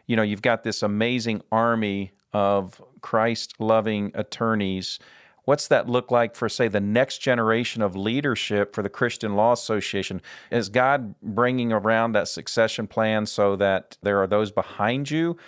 [0.06, 4.98] You know, you've got this amazing army of Christ-loving attorneys.
[5.48, 9.52] What's that look like for, say, the next generation of leadership for the Christian Law
[9.52, 10.20] Association?
[10.50, 15.38] Is God bringing around that succession plan so that there are those behind you?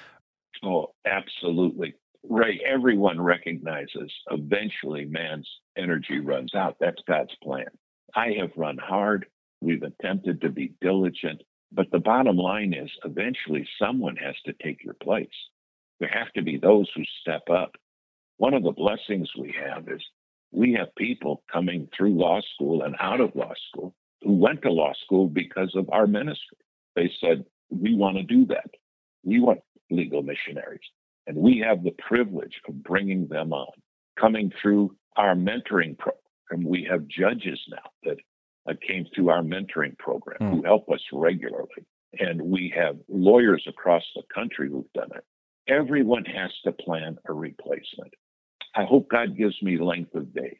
[0.64, 1.92] Oh, absolutely.
[2.26, 6.76] Ray, everyone recognizes eventually man's energy runs out.
[6.80, 7.68] That's God's plan.
[8.16, 9.26] I have run hard.
[9.60, 11.42] We've attempted to be diligent.
[11.72, 15.28] But the bottom line is eventually someone has to take your place.
[15.98, 17.76] There have to be those who step up.
[18.40, 20.00] One of the blessings we have is
[20.50, 24.72] we have people coming through law school and out of law school who went to
[24.72, 26.56] law school because of our ministry.
[26.96, 28.70] They said, We want to do that.
[29.22, 30.80] We want legal missionaries.
[31.26, 33.74] And we have the privilege of bringing them on.
[34.18, 38.16] Coming through our mentoring program, we have judges now that
[38.70, 40.50] uh, came through our mentoring program mm.
[40.50, 41.84] who help us regularly.
[42.18, 45.24] And we have lawyers across the country who've done it.
[45.68, 48.14] Everyone has to plan a replacement.
[48.74, 50.58] I hope God gives me length of days,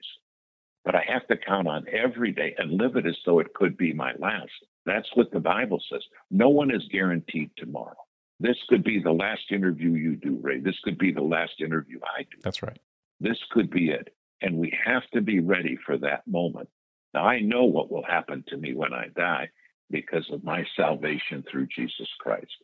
[0.84, 3.76] but I have to count on every day and live it as though it could
[3.76, 4.50] be my last.
[4.86, 6.02] That's what the Bible says.
[6.30, 7.96] No one is guaranteed tomorrow.
[8.40, 10.60] This could be the last interview you do, Ray.
[10.60, 12.38] This could be the last interview I do.
[12.42, 12.78] That's right.
[13.20, 14.14] This could be it.
[14.40, 16.68] And we have to be ready for that moment.
[17.12, 19.50] Now, I know what will happen to me when I die
[19.90, 22.56] because of my salvation through Jesus Christ.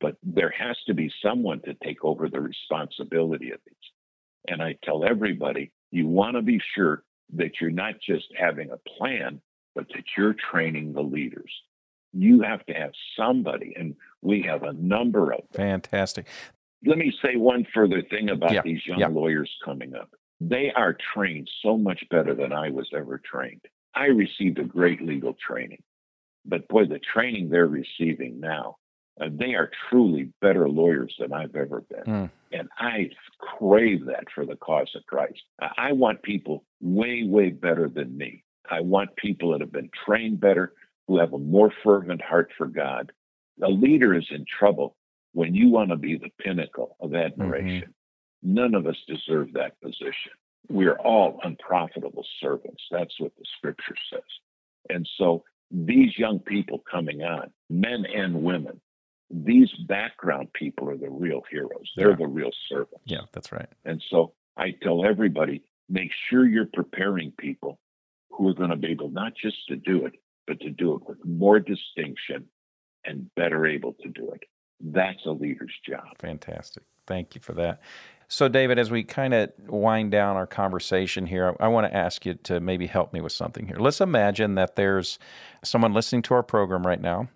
[0.00, 3.74] But there has to be someone to take over the responsibility of these.
[4.48, 8.76] And I tell everybody, you want to be sure that you're not just having a
[8.98, 9.40] plan,
[9.74, 11.52] but that you're training the leaders.
[12.12, 15.80] You have to have somebody, and we have a number of them.
[15.82, 16.26] Fantastic.
[16.84, 19.06] Let me say one further thing about Yeah, these young yeah.
[19.06, 20.10] lawyers coming up.
[20.40, 23.62] They are trained so much better than I was ever trained.
[23.94, 25.82] I received a great legal training,
[26.44, 28.76] but boy, the training they're receiving now,
[29.20, 32.04] uh, they are truly better lawyers than I've ever been.
[32.04, 32.30] Mm.
[32.52, 35.42] And I crave that for the cause of Christ.
[35.60, 38.44] I I want people way, way better than me.
[38.70, 40.72] I want people that have been trained better,
[41.06, 43.12] who have a more fervent heart for God.
[43.62, 44.96] A leader is in trouble
[45.32, 47.94] when you want to be the pinnacle of admiration.
[48.42, 50.32] None of us deserve that position.
[50.68, 52.82] We are all unprofitable servants.
[52.90, 54.22] That's what the scripture says.
[54.90, 58.80] And so these young people coming on, men and women,
[59.32, 61.90] these background people are the real heroes.
[61.96, 62.16] They're Yeah.
[62.16, 63.00] the real servants.
[63.04, 63.68] Yeah, that's right.
[63.84, 67.78] And so I tell everybody make sure you're preparing people
[68.30, 70.14] who are going to be able not just to do it,
[70.46, 72.46] but to do it with more distinction
[73.04, 74.42] and better able to do it.
[74.80, 76.04] That's a leader's job.
[76.18, 76.82] Fantastic.
[77.06, 77.80] Thank you for that.
[78.28, 81.94] So, David, as we kind of wind down our conversation here, I, I want to
[81.96, 83.76] ask you to maybe help me with something here.
[83.76, 85.18] Let's imagine that there's
[85.62, 87.28] someone listening to our program right now.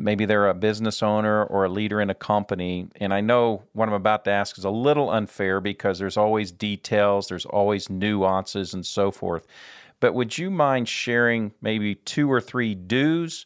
[0.00, 2.88] Maybe they're a business owner or a leader in a company.
[2.96, 6.52] And I know what I'm about to ask is a little unfair because there's always
[6.52, 9.46] details, there's always nuances, and so forth.
[10.00, 13.44] But would you mind sharing maybe two or three do's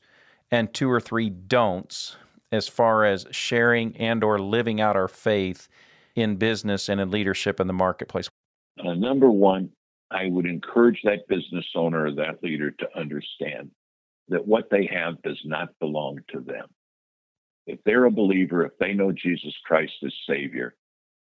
[0.51, 2.17] and two or three don'ts
[2.53, 5.69] as far as sharing and or living out our faith
[6.15, 8.29] in business and in leadership in the marketplace.
[8.79, 9.71] Uh, number one,
[10.11, 13.71] I would encourage that business owner or that leader to understand
[14.29, 16.67] that what they have does not belong to them.
[17.67, 20.75] If they're a believer, if they know Jesus Christ as Savior,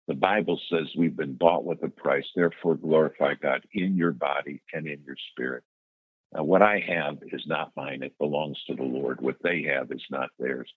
[0.08, 2.26] the Bible says we've been bought with a price.
[2.34, 5.64] Therefore, glorify God in your body and in your spirit.
[6.32, 9.20] Now, what I have is not mine, it belongs to the Lord.
[9.20, 10.70] What they have is not theirs.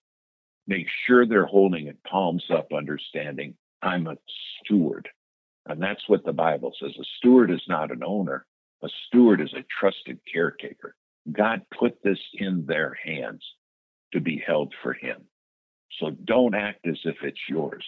[0.66, 4.16] Make sure they're holding it palms up, understanding I'm a
[4.64, 5.08] steward.
[5.66, 6.92] And that's what the Bible says.
[6.98, 8.46] A steward is not an owner,
[8.82, 10.94] a steward is a trusted caretaker.
[11.32, 13.44] God put this in their hands
[14.12, 15.22] to be held for Him.
[15.98, 17.84] So don't act as if it's yours.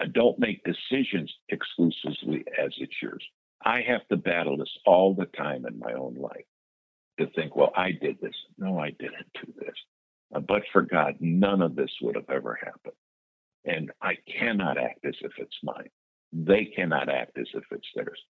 [0.00, 3.24] Uh, don't make decisions exclusively as it's yours.
[3.64, 6.44] I have to battle this all the time in my own life
[7.18, 8.34] to think, well, I did this.
[8.58, 9.74] No, I didn't do this.
[10.34, 12.94] Uh, but for God, none of this would have ever happened.
[13.64, 15.88] And I cannot act as if it's mine.
[16.32, 18.20] They cannot act as if it's theirs.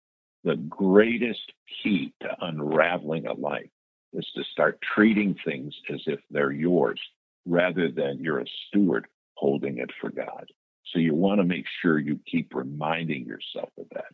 [0.44, 1.52] The greatest
[1.82, 3.68] key to unraveling a life
[4.16, 7.00] is to start treating things as if they're yours
[7.46, 10.46] rather than you're a steward holding it for God.
[10.92, 14.12] So you want to make sure you keep reminding yourself of that.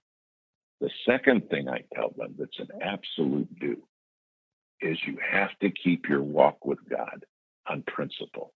[0.81, 3.77] The second thing I tell them that's an absolute do
[4.81, 7.25] is you have to keep your walk with God
[7.69, 8.53] on principle.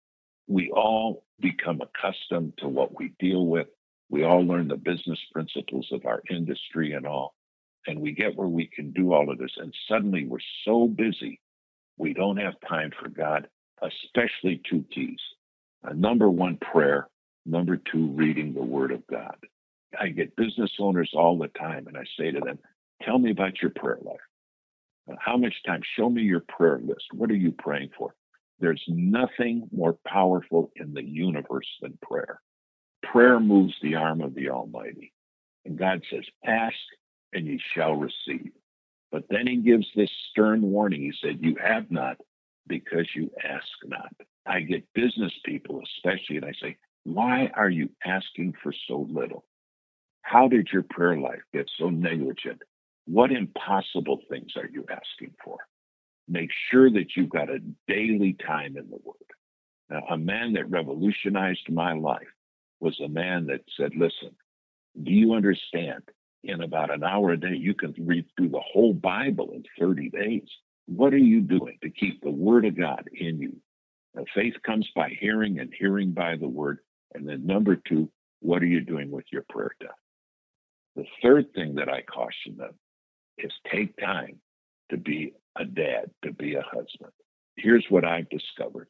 [0.48, 3.66] We all become accustomed to what we deal with.
[4.08, 7.34] We all learn the business principles of our industry and all.
[7.86, 9.52] And we get where we can do all of this.
[9.56, 11.40] And suddenly we're so busy,
[11.96, 13.48] we don't have time for God,
[13.82, 15.20] especially two keys.
[15.86, 17.08] Uh, number one, prayer.
[17.46, 19.36] Number two, reading the Word of God.
[20.00, 22.58] I get business owners all the time, and I say to them,
[23.02, 24.16] Tell me about your prayer life.
[25.10, 25.82] Uh, How much time?
[25.96, 27.04] Show me your prayer list.
[27.12, 28.14] What are you praying for?
[28.60, 32.40] There's nothing more powerful in the universe than prayer.
[33.02, 35.12] Prayer moves the arm of the Almighty.
[35.66, 36.74] And God says, Ask
[37.34, 38.52] and ye shall receive.
[39.12, 41.02] But then he gives this stern warning.
[41.02, 42.16] He said, You have not
[42.66, 44.12] because you ask not.
[44.46, 49.44] I get business people, especially, and I say, Why are you asking for so little?
[50.22, 52.62] How did your prayer life get so negligent?
[53.06, 55.58] What impossible things are you asking for?
[56.26, 59.16] Make sure that you've got a daily time in the Word.
[59.90, 62.26] Now, a man that revolutionized my life
[62.80, 64.34] was a man that said, Listen,
[65.02, 66.02] do you understand?
[66.44, 70.10] In about an hour a day, you can read through the whole Bible in 30
[70.10, 70.46] days.
[70.86, 73.56] What are you doing to keep the Word of God in you?
[74.18, 76.78] Uh, faith comes by hearing and hearing by the word.
[77.14, 79.90] And then number two, what are you doing with your prayer time?
[80.96, 82.74] The third thing that I caution them
[83.38, 84.40] is take time
[84.90, 87.12] to be a dad, to be a husband.
[87.56, 88.88] Here's what I've discovered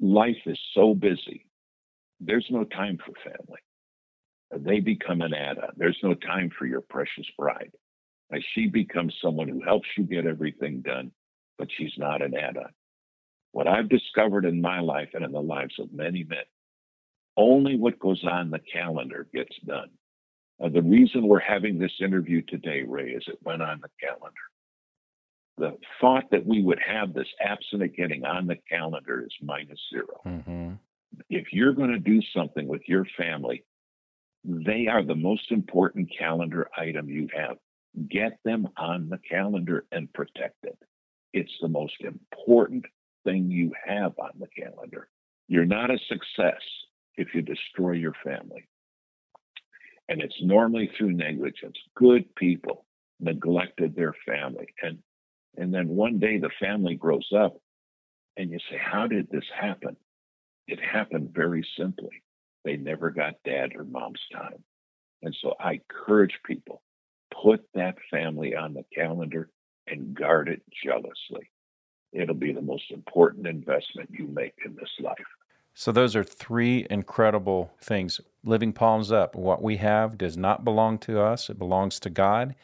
[0.00, 1.46] life is so busy,
[2.20, 3.60] there's no time for family.
[4.54, 5.70] They become an add on.
[5.76, 7.72] There's no time for your precious bride.
[8.54, 11.12] she becomes someone who helps you get everything done,
[11.58, 12.70] but she's not an add on.
[13.52, 16.44] What I've discovered in my life and in the lives of many men,
[17.36, 19.90] only what goes on the calendar gets done.
[20.62, 24.34] Uh, the reason we're having this interview today, Ray, is it went on the calendar.
[25.58, 29.80] The thought that we would have this absent of getting on the calendar is minus
[29.92, 30.72] 0 mm-hmm.
[31.28, 33.64] If you're going to do something with your family,
[34.44, 37.56] they are the most important calendar item you have.
[38.08, 40.78] Get them on the calendar and protect it.
[41.32, 42.84] It's the most important
[43.24, 45.08] thing you have on the calendar.
[45.48, 46.60] You're not a success
[47.16, 48.66] if you destroy your family.
[50.08, 51.76] And it's normally through negligence.
[51.94, 52.84] Good people
[53.20, 54.66] neglected their family.
[54.82, 54.98] And
[55.56, 57.58] and then one day the family grows up
[58.36, 59.96] and you say, How did this happen?
[60.66, 62.22] It happened very simply.
[62.64, 64.62] They never got dad or mom's time.
[65.22, 66.82] And so I encourage people,
[67.42, 69.48] put that family on the calendar
[69.86, 71.50] and guard it jealously.
[72.12, 75.16] It'll be the most important investment you make in this life.
[75.74, 78.20] So, those are three incredible things.
[78.44, 79.34] Living palms up.
[79.34, 82.54] What we have does not belong to us, it belongs to God.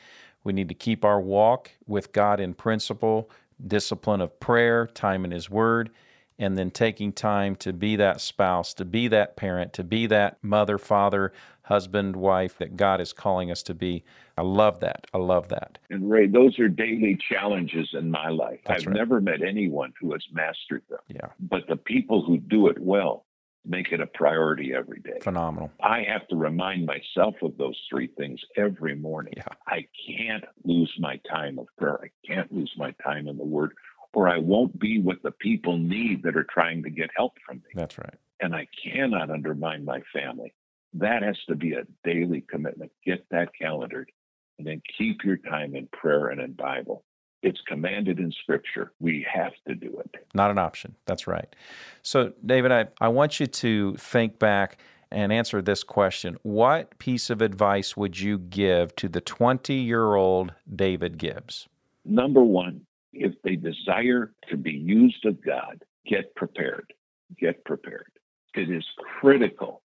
[0.44, 3.30] We need to keep our walk with God in principle,
[3.66, 5.90] discipline of prayer, time in His Word,
[6.38, 10.38] and then taking time to be that spouse, to be that parent, to be that
[10.42, 11.32] mother, father,
[11.62, 14.04] husband, wife that God is calling us to be.
[14.36, 15.06] I love that.
[15.12, 15.78] I love that.
[15.90, 18.60] And Ray, those are daily challenges in my life.
[18.66, 18.96] That's I've right.
[18.96, 21.00] never met anyone who has mastered them.
[21.08, 21.28] Yeah.
[21.40, 23.24] But the people who do it well
[23.66, 25.18] make it a priority every day.
[25.20, 25.70] Phenomenal.
[25.82, 29.34] I have to remind myself of those three things every morning.
[29.36, 29.44] Yeah.
[29.66, 32.00] I can't lose my time of prayer.
[32.02, 33.72] I can't lose my time in the word
[34.18, 37.58] or I won't be what the people need that are trying to get help from
[37.58, 37.70] me.
[37.72, 38.16] That's right.
[38.40, 40.52] And I cannot undermine my family.
[40.92, 42.90] That has to be a daily commitment.
[43.06, 44.10] Get that calendared
[44.58, 47.04] and then keep your time in prayer and in Bible.
[47.44, 48.90] It's commanded in Scripture.
[48.98, 50.26] We have to do it.
[50.34, 50.96] Not an option.
[51.06, 51.54] That's right.
[52.02, 54.78] So, David, I, I want you to think back
[55.12, 60.16] and answer this question What piece of advice would you give to the 20 year
[60.16, 61.68] old David Gibbs?
[62.04, 62.80] Number one,
[63.12, 66.92] if they desire to be used of God, get prepared.
[67.38, 68.12] Get prepared.
[68.54, 68.84] It is
[69.20, 69.82] critical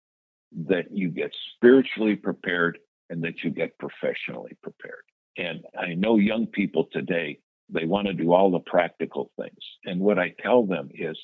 [0.68, 5.02] that you get spiritually prepared and that you get professionally prepared.
[5.36, 9.58] And I know young people today, they want to do all the practical things.
[9.84, 11.16] And what I tell them is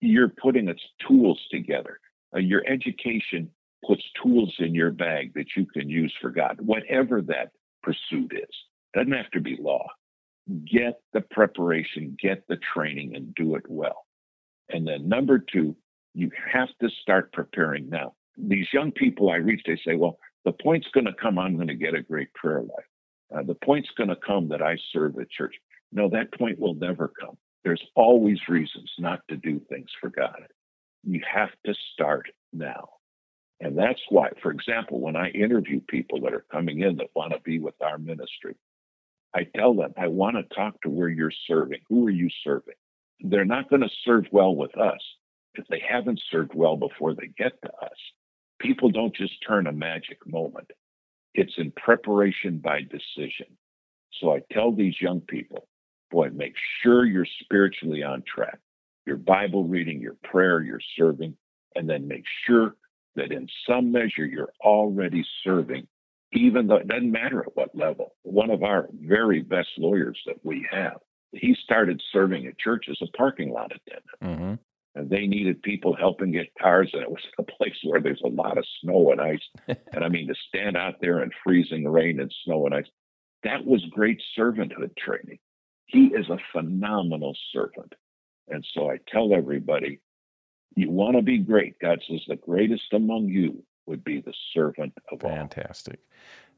[0.00, 1.98] you're putting its tools together.
[2.34, 3.50] Uh, your education
[3.86, 7.50] puts tools in your bag that you can use for God, whatever that
[7.82, 8.54] pursuit is.
[8.94, 9.88] It doesn't have to be law
[10.70, 14.06] get the preparation, get the training, and do it well.
[14.68, 15.76] And then number two,
[16.14, 18.14] you have to start preparing now.
[18.36, 21.68] These young people I reach, they say, well, the point's going to come, I'm going
[21.68, 22.86] to get a great prayer life.
[23.34, 25.54] Uh, the point's going to come that I serve the church.
[25.92, 27.36] No, that point will never come.
[27.64, 30.42] There's always reasons not to do things for God.
[31.04, 32.88] You have to start now.
[33.60, 37.32] And that's why, for example, when I interview people that are coming in that want
[37.32, 38.56] to be with our ministry,
[39.34, 41.80] I tell them, I want to talk to where you're serving.
[41.88, 42.74] Who are you serving?
[43.20, 45.00] They're not going to serve well with us
[45.54, 47.96] if they haven't served well before they get to us.
[48.60, 50.70] People don't just turn a magic moment,
[51.34, 53.46] it's in preparation by decision.
[54.20, 55.66] So I tell these young people,
[56.10, 58.58] boy, make sure you're spiritually on track.
[59.06, 61.34] Your Bible reading, your prayer, your serving,
[61.74, 62.76] and then make sure
[63.16, 65.86] that in some measure you're already serving
[66.32, 68.14] even though it doesn't matter at what level.
[68.22, 70.98] One of our very best lawyers that we have,
[71.32, 74.40] he started serving at church as a parking lot attendant.
[74.40, 74.54] Mm-hmm.
[74.94, 78.28] And they needed people helping get cars, and it was a place where there's a
[78.28, 79.76] lot of snow and ice.
[79.92, 82.88] and I mean, to stand out there in freezing rain and snow and ice,
[83.44, 85.38] that was great servanthood training.
[85.86, 87.94] He is a phenomenal servant.
[88.48, 90.00] And so I tell everybody,
[90.74, 91.78] you want to be great.
[91.80, 95.30] God says, the greatest among you would be the servant of Fantastic.
[95.30, 95.36] all.
[95.36, 96.00] Fantastic.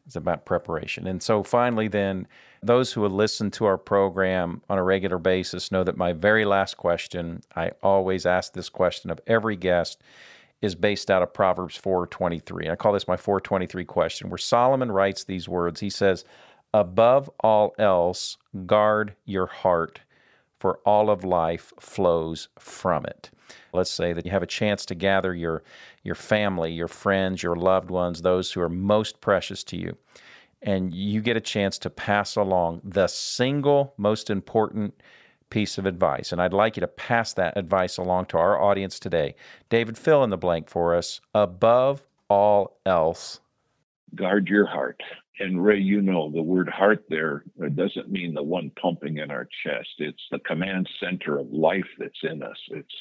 [0.06, 1.06] It's about preparation.
[1.06, 2.28] And so finally, then,
[2.62, 6.44] those who have listened to our program on a regular basis know that my very
[6.44, 10.02] last question, I always ask this question of every guest,
[10.60, 12.64] is based out of Proverbs 4:23.
[12.64, 15.80] And I call this my 423 question, where Solomon writes these words.
[15.80, 16.24] He says,
[16.72, 20.00] "Above all else, guard your heart,
[20.58, 23.30] for all of life flows from it.
[23.72, 25.62] Let's say that you have a chance to gather your,
[26.02, 29.96] your family, your friends, your loved ones, those who are most precious to you,
[30.62, 34.94] and you get a chance to pass along the single most important
[35.50, 36.32] piece of advice.
[36.32, 39.34] And I'd like you to pass that advice along to our audience today.
[39.68, 41.20] David, fill in the blank for us.
[41.34, 43.40] Above all else,
[44.14, 45.00] guard your heart.
[45.40, 49.48] And Ray, you know the word heart there doesn't mean the one pumping in our
[49.64, 49.88] chest.
[49.98, 52.58] It's the command center of life that's in us.
[52.70, 52.94] It's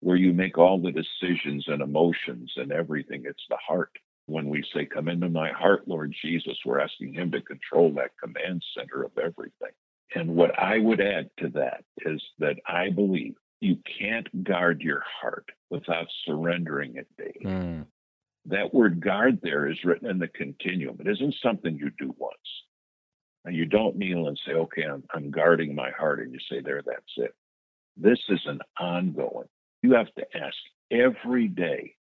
[0.00, 3.24] where you make all the decisions and emotions and everything.
[3.26, 3.92] It's the heart.
[4.26, 8.10] When we say, Come into my heart, Lord Jesus, we're asking Him to control that
[8.22, 9.72] command center of everything.
[10.14, 15.02] And what I would add to that is that I believe you can't guard your
[15.20, 17.54] heart without surrendering it daily.
[17.54, 17.86] Mm.
[18.46, 20.98] That word guard there is written in the continuum.
[21.00, 22.36] It isn't something you do once.
[23.44, 26.60] And you don't kneel and say, okay, I'm, I'm guarding my heart, and you say,
[26.60, 27.34] there, that's it.
[27.96, 29.48] This is an ongoing.
[29.82, 30.56] You have to ask
[30.90, 31.94] every day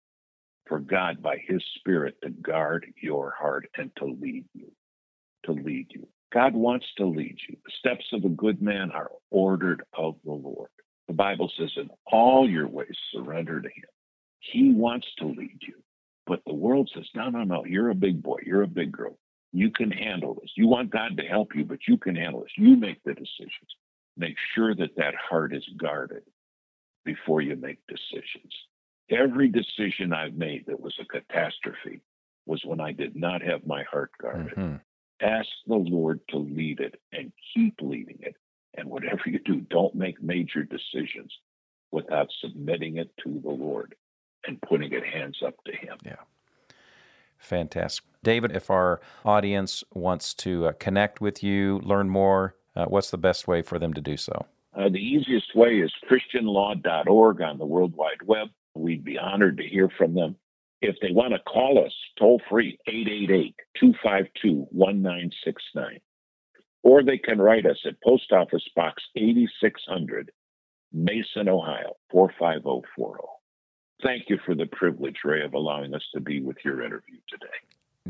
[0.68, 4.72] for God by His Spirit to guard your heart and to lead you.
[5.46, 6.08] To lead you.
[6.34, 7.56] God wants to lead you.
[7.64, 10.70] The steps of a good man are ordered of the Lord.
[11.08, 13.86] The Bible says, in all your ways, surrender to Him.
[14.40, 15.76] He wants to lead you.
[16.26, 19.18] But the world says, no, no, no, you're a big boy, you're a big girl.
[19.54, 20.52] You can handle this.
[20.56, 22.52] You want God to help you, but you can handle this.
[22.58, 23.76] You make the decisions.
[24.18, 26.24] Make sure that that heart is guarded
[27.06, 28.54] before you make decisions.
[29.10, 32.02] Every decision I've made that was a catastrophe
[32.46, 34.56] was when I did not have my heart guarded.
[34.56, 34.76] Mm-hmm.
[35.22, 38.36] Ask the Lord to lead it and keep leading it.
[38.78, 41.32] And whatever you do, don't make major decisions
[41.92, 43.96] without submitting it to the Lord
[44.46, 45.98] and putting it hands up to Him.
[46.04, 46.16] Yeah.
[47.38, 48.06] Fantastic.
[48.24, 53.18] David, if our audience wants to uh, connect with you, learn more, uh, what's the
[53.18, 54.46] best way for them to do so?
[54.78, 58.50] Uh, the easiest way is christianlaw.org on the World Wide Web.
[58.76, 60.36] We'd be honored to hear from them.
[60.82, 66.00] If they want to call us toll free, 888 252 1969.
[66.84, 70.32] Or they can write us at Post Office Box 8600,
[70.92, 73.24] Mason, Ohio 45040.
[74.04, 77.55] Thank you for the privilege, Ray, of allowing us to be with your interview today.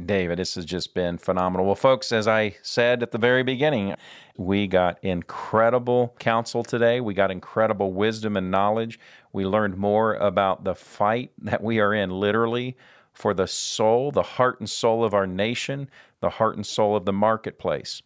[0.05, 1.65] David, this has just been phenomenal.
[1.65, 3.95] Well, folks, as I said at the very beginning,
[4.37, 7.01] we got incredible counsel today.
[7.01, 8.99] We got incredible wisdom and knowledge.
[9.33, 12.77] We learned more about the fight that we are in, literally,
[13.13, 15.89] for the soul, the heart and soul of our nation,
[16.19, 18.01] the heart and soul of the marketplace.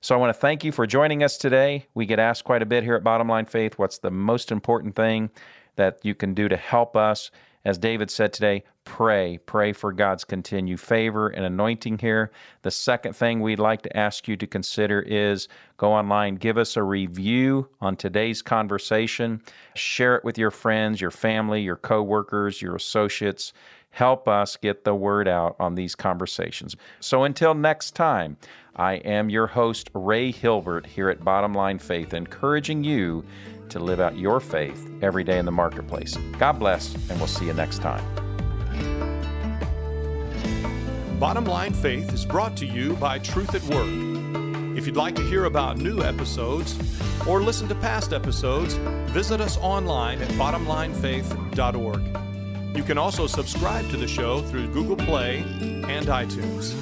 [0.00, 1.86] So I want to thank you for joining us today.
[1.94, 4.94] We get asked quite a bit here at Bottom Line Faith what's the most important
[4.94, 5.30] thing
[5.76, 7.30] that you can do to help us?
[7.64, 9.38] As David said today, pray.
[9.38, 12.30] Pray for God's continued favor and anointing here.
[12.62, 16.76] The second thing we'd like to ask you to consider is go online, give us
[16.76, 19.42] a review on today's conversation,
[19.74, 23.52] share it with your friends, your family, your coworkers, your associates.
[23.90, 26.76] Help us get the word out on these conversations.
[26.98, 28.36] So until next time,
[28.76, 33.24] I am your host, Ray Hilbert, here at Bottom Line Faith, encouraging you
[33.68, 36.16] to live out your faith every day in the marketplace.
[36.38, 38.23] God bless, and we'll see you next time.
[41.18, 43.88] Bottom Line Faith is brought to you by Truth at Work.
[44.76, 46.76] If you'd like to hear about new episodes
[47.26, 48.74] or listen to past episodes,
[49.12, 52.76] visit us online at bottomlinefaith.org.
[52.76, 56.74] You can also subscribe to the show through Google Play and iTunes.